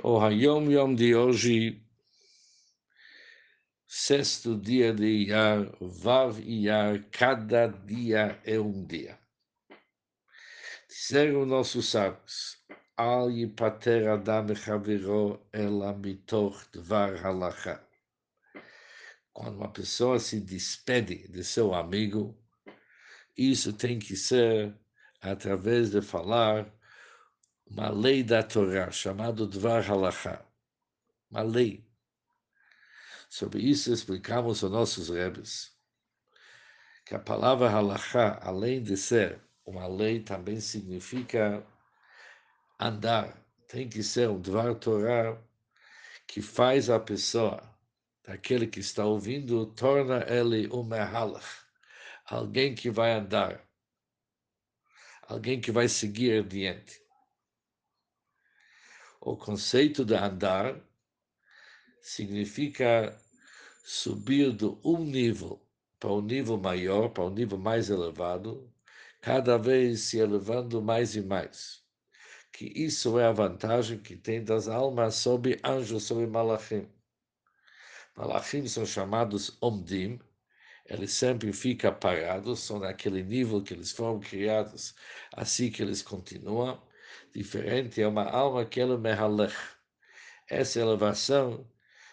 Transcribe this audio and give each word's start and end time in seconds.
O 0.00 0.20
Hayom 0.20 0.70
Yom 0.70 0.94
de 0.94 1.12
hoje, 1.12 1.82
sexto 3.84 4.56
dia 4.56 4.94
de 4.94 5.04
Iyar, 5.04 5.76
Vav 5.80 6.38
Iyar, 6.38 7.02
cada 7.10 7.66
dia 7.66 8.40
é 8.44 8.60
um 8.60 8.86
dia. 8.86 9.18
Disseram 10.86 11.44
nossos 11.44 11.88
sábios, 11.88 12.64
Al 12.96 13.28
yipater 13.28 14.08
adam 14.08 14.52
echaviro 14.52 15.44
ela 15.52 15.92
mitoch 15.92 16.70
dvar 16.72 17.16
halacha. 17.26 17.84
Quando 19.32 19.56
uma 19.56 19.72
pessoa 19.72 20.20
se 20.20 20.38
despede 20.38 21.26
de 21.26 21.42
seu 21.42 21.74
amigo, 21.74 22.38
isso 23.36 23.72
tem 23.72 23.98
que 23.98 24.14
ser 24.14 24.78
através 25.20 25.90
de 25.90 26.00
falar 26.00 26.72
uma 27.70 27.90
lei 27.90 28.22
da 28.22 28.42
Torá, 28.42 28.90
chamado 28.90 29.46
Dvar 29.46 29.88
Halachá, 29.88 30.44
uma 31.30 31.42
lei. 31.42 31.86
Sobre 33.28 33.60
isso 33.60 33.92
explicamos 33.92 34.64
aos 34.64 34.72
nossos 34.72 35.10
rebes, 35.10 35.76
que 37.04 37.14
a 37.14 37.18
palavra 37.18 37.70
Halachá, 37.70 38.40
além 38.42 38.82
de 38.82 38.96
ser 38.96 39.40
uma 39.66 39.86
lei, 39.86 40.20
também 40.20 40.60
significa 40.60 41.64
andar. 42.80 43.36
Tem 43.68 43.86
que 43.86 44.02
ser 44.02 44.30
um 44.30 44.40
Dvar 44.40 44.74
Torá 44.76 45.38
que 46.26 46.40
faz 46.40 46.88
a 46.88 46.98
pessoa, 46.98 47.62
daquele 48.24 48.66
que 48.66 48.80
está 48.80 49.04
ouvindo, 49.04 49.66
torna 49.66 50.24
ele 50.26 50.68
um 50.68 50.82
Mehalach, 50.82 51.46
alguém 52.24 52.74
que 52.74 52.90
vai 52.90 53.12
andar, 53.12 53.62
alguém 55.22 55.60
que 55.60 55.70
vai 55.70 55.86
seguir 55.86 56.40
adiante 56.40 57.07
o 59.32 59.36
conceito 59.36 60.04
de 60.06 60.14
andar 60.14 60.80
significa 62.00 63.14
subir 63.84 64.52
do 64.52 64.80
um 64.82 65.04
nível 65.04 65.62
para 66.00 66.12
um 66.12 66.22
nível 66.22 66.56
maior, 66.56 67.10
para 67.10 67.24
um 67.24 67.30
nível 67.30 67.58
mais 67.58 67.90
elevado, 67.90 68.72
cada 69.20 69.58
vez 69.58 70.00
se 70.02 70.18
elevando 70.18 70.80
mais 70.80 71.14
e 71.14 71.20
mais. 71.20 71.82
Que 72.52 72.66
isso 72.66 73.18
é 73.18 73.26
a 73.26 73.32
vantagem 73.32 73.98
que 73.98 74.16
tem 74.16 74.42
das 74.42 74.66
almas 74.66 75.16
sobre 75.16 75.60
anjos, 75.62 76.04
sobre 76.04 76.26
malachim. 76.26 76.88
Malachim 78.16 78.66
são 78.66 78.86
chamados 78.86 79.58
omdim, 79.60 80.18
eles 80.86 81.12
sempre 81.12 81.52
ficam 81.52 81.94
parados, 81.94 82.60
são 82.60 82.78
naquele 82.78 83.22
nível 83.22 83.62
que 83.62 83.74
eles 83.74 83.92
foram 83.92 84.20
criados, 84.20 84.94
assim 85.36 85.70
que 85.70 85.82
eles 85.82 86.00
continuam 86.00 86.87
diferente, 87.34 88.00
é 88.00 88.08
uma 88.08 88.24
alma 88.24 88.64
que 88.64 88.80
ela 88.80 88.98
mehalech. 88.98 89.54
Essa 90.48 90.80
elevação 90.80 91.66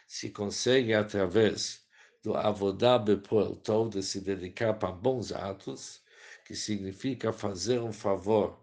se 0.07 0.29
consegue 0.29 0.93
através 0.93 1.85
do 2.23 2.35
avodá 2.35 2.97
bepol 2.97 3.55
tov, 3.55 3.89
de 3.89 4.03
se 4.03 4.19
dedicar 4.19 4.73
para 4.73 4.91
bons 4.91 5.31
atos, 5.31 6.01
que 6.45 6.55
significa 6.55 7.31
fazer 7.31 7.79
um 7.79 7.93
favor 7.93 8.59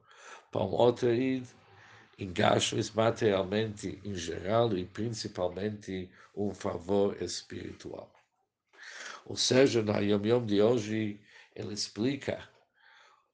para 0.50 0.62
um 0.62 0.72
outro 0.72 1.12
id, 1.12 1.46
engaixos 2.18 2.90
materialmente 2.90 4.00
em 4.04 4.14
geral 4.14 4.76
e 4.76 4.84
principalmente 4.84 6.10
um 6.36 6.52
favor 6.52 7.20
espiritual. 7.22 8.12
Ou 9.24 9.36
seja, 9.36 9.82
na 9.82 9.98
Yom 9.98 10.24
Yom 10.24 10.46
de 10.46 10.60
hoje, 10.60 11.20
ele 11.54 11.72
explica 11.72 12.48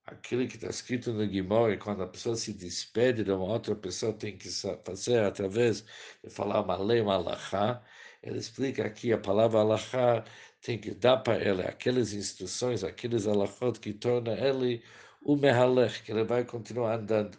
aquilo 0.08 0.46
que 0.48 0.56
está 0.56 0.68
escrito 0.68 1.12
no 1.12 1.26
Guimore, 1.26 1.78
quando 1.78 2.02
a 2.02 2.06
pessoa 2.08 2.36
se 2.36 2.52
despede 2.52 3.24
de 3.24 3.30
uma 3.30 3.44
outra 3.44 3.74
pessoa, 3.76 4.12
tem 4.12 4.36
que 4.36 4.48
fazer 4.84 5.24
através 5.24 5.84
de 6.24 6.30
falar 6.30 6.62
uma 6.62 6.76
lei, 6.76 7.00
uma 7.00 7.14
alahá. 7.14 7.82
Ele 8.22 8.38
explica 8.38 8.84
aqui 8.86 9.12
a 9.12 9.18
palavra 9.18 9.60
alahá 9.60 10.24
tem 10.60 10.78
que 10.78 10.92
dar 10.94 11.18
para 11.18 11.40
ele 11.42 11.62
aquelas 11.62 12.12
instruções, 12.12 12.82
aqueles 12.84 13.26
alahot 13.26 13.78
que 13.80 13.92
torna 13.92 14.32
ele 14.32 14.82
o 15.22 15.36
mehalech, 15.36 16.02
que 16.02 16.12
ele 16.12 16.24
vai 16.24 16.44
continuar 16.44 16.94
andando. 16.98 17.36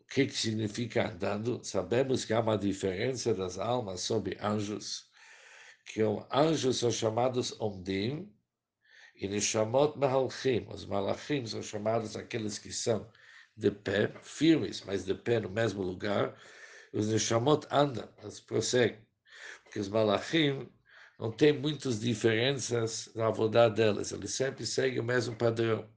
O 0.00 0.14
que, 0.14 0.26
que 0.26 0.34
significa 0.34 1.08
andando? 1.10 1.62
Sabemos 1.64 2.24
que 2.24 2.32
há 2.34 2.40
uma 2.40 2.58
diferença 2.58 3.34
das 3.34 3.58
almas 3.58 4.00
sobre 4.02 4.36
anjos, 4.40 5.10
que 5.86 6.02
os 6.02 6.24
anjos 6.30 6.78
são 6.78 6.90
chamados 6.90 7.58
omdim, 7.60 8.30
e 9.14 9.28
Nishamot 9.28 9.98
Mahalchim, 9.98 10.66
os 10.70 10.84
Malachim 10.84 11.46
são 11.46 11.62
chamados 11.62 12.16
aqueles 12.16 12.58
que 12.58 12.72
são 12.72 13.06
de 13.56 13.70
pé, 13.70 14.12
firmes, 14.22 14.82
mas 14.82 15.04
de 15.04 15.14
pé 15.14 15.40
no 15.40 15.48
mesmo 15.50 15.82
lugar. 15.82 16.36
Os 16.92 17.08
Nishamot 17.08 17.66
andam, 17.70 18.08
eles 18.22 18.40
prosseguem. 18.40 19.06
Porque 19.64 19.78
os 19.78 19.88
Malachim 19.88 20.68
não 21.18 21.30
têm 21.30 21.52
muitas 21.52 22.00
diferenças 22.00 23.10
na 23.14 23.28
avodah 23.28 23.68
deles, 23.68 24.12
eles 24.12 24.34
sempre 24.34 24.66
seguem 24.66 25.00
o 25.00 25.04
mesmo 25.04 25.36
padrão. 25.36 25.88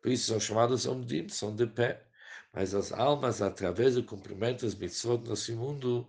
Por 0.00 0.10
isso 0.10 0.26
são 0.28 0.40
chamados 0.40 0.86
Omdim, 0.86 1.28
são 1.28 1.54
de 1.54 1.66
pé. 1.66 2.04
Mas 2.52 2.74
as 2.74 2.92
almas, 2.92 3.40
através 3.42 3.94
do 3.94 4.04
cumprimento 4.04 4.64
das 4.64 4.74
mitzvot 4.74 5.28
nesse 5.28 5.52
mundo, 5.52 6.08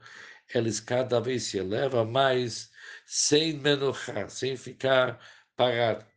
eles 0.53 0.79
cada 0.79 1.19
vez 1.19 1.43
se 1.43 1.57
elevam 1.57 2.05
mais, 2.05 2.71
sem 3.05 3.53
menuchar, 3.53 4.29
sem 4.29 4.57
ficar 4.57 5.19
parados. 5.55 6.12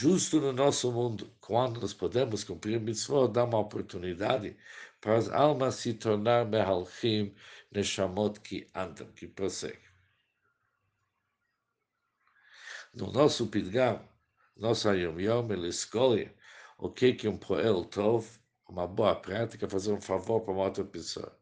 Justo 0.00 0.40
no 0.40 0.52
nosso 0.52 0.92
mundo, 0.92 1.28
quando 1.40 1.80
nós 1.80 1.92
podemos 1.92 2.44
cumprir 2.44 2.78
mitzvot, 2.80 3.32
dá 3.32 3.42
uma 3.42 3.58
oportunidade 3.58 4.56
para 5.00 5.16
as 5.16 5.28
almas 5.28 5.74
se 5.74 5.92
tornar 5.92 6.46
mehalchim, 6.46 7.34
neshamot 7.72 8.38
que 8.38 8.68
andam, 8.72 9.10
que 9.10 9.26
prosseguem. 9.26 9.90
No 12.94 13.10
nosso 13.10 13.48
Pidgam, 13.48 14.00
nosso 14.56 14.88
Yom 14.94 15.18
Yom, 15.18 15.52
ele 15.52 15.66
escolhe 15.66 16.30
o 16.78 16.88
que 16.88 17.12
que 17.14 17.26
um 17.26 17.36
poel 17.36 17.84
tov, 17.84 18.24
uma 18.68 18.86
boa 18.86 19.16
prática, 19.16 19.68
fazer 19.68 19.92
um 19.92 20.00
favor 20.00 20.42
para 20.42 20.52
uma 20.52 20.62
outra 20.62 20.84
pessoa. 20.84 21.36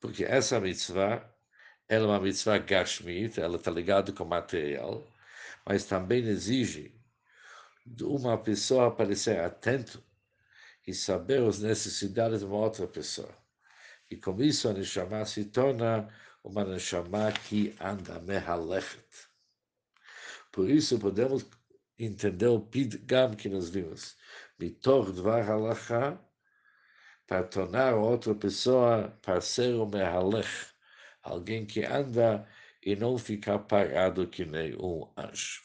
Porque 0.00 0.24
essa 0.24 0.58
mitzvah, 0.58 1.24
ela 1.88 2.06
é 2.06 2.08
uma 2.08 2.20
mitzvah 2.20 2.58
gashmit, 2.58 3.40
ela 3.40 3.58
está 3.58 3.70
ligada 3.70 4.12
com 4.12 4.24
material, 4.24 5.11
mas 5.66 5.84
também 5.84 6.24
exige 6.24 6.94
uma 8.00 8.38
pessoa 8.38 8.94
parecer 8.94 9.40
atento 9.40 10.02
e 10.86 10.94
saber 10.94 11.42
as 11.42 11.60
necessidades 11.60 12.40
de 12.40 12.46
uma 12.46 12.56
outra 12.56 12.86
pessoa. 12.86 13.34
E 14.10 14.16
com 14.16 14.40
isso 14.42 14.68
a 14.68 14.72
Neshama 14.72 15.24
se 15.24 15.44
torna 15.46 16.08
uma 16.44 16.64
Neshama 16.64 17.32
que 17.32 17.74
anda 17.80 18.20
mehalechet. 18.20 19.28
Por 20.50 20.68
isso 20.68 20.98
podemos 20.98 21.46
entender 21.98 22.48
o 22.48 22.60
Pidgam 22.60 23.34
que 23.34 23.48
nós 23.48 23.70
vimos. 23.70 24.16
Mitor 24.58 25.12
Dvar 25.12 25.48
Halacha, 25.48 26.20
para 27.26 27.42
tornar 27.44 27.94
outra 27.94 28.34
pessoa 28.34 29.16
parceiro 29.22 29.86
mehalech, 29.86 30.66
alguém 31.22 31.64
que 31.64 31.84
anda 31.84 32.46
e 32.84 32.96
não 32.96 33.16
ficar 33.16 33.58
parado 33.60 34.26
que 34.26 34.44
nem 34.44 34.74
um 34.76 35.08
anjo. 35.16 35.62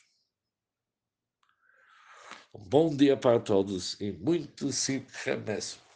Um 2.54 2.64
bom 2.64 2.96
dia 2.96 3.18
para 3.18 3.40
todos 3.40 4.00
e 4.00 4.12
muito 4.12 4.72
simcha 4.72 5.36
mesmo. 5.38 5.87